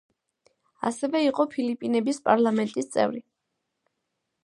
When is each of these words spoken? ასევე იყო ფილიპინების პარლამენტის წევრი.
ასევე 0.91 1.21
იყო 1.27 1.45
ფილიპინების 1.53 2.23
პარლამენტის 2.31 2.93
წევრი. 2.97 3.25